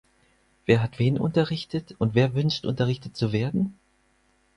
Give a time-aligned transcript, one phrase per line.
[0.65, 3.77] Wer hat wen unterrichtet und wer wünscht unterrichtet zu werden?